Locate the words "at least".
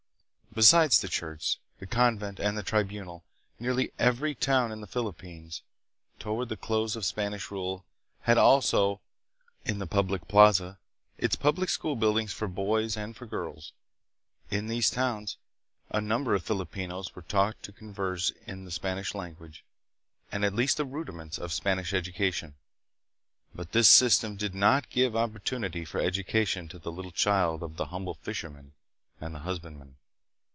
20.43-20.75